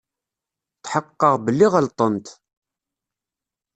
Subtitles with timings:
[0.83, 2.27] Tḥeqqeɣ belli ɣelṭen-t.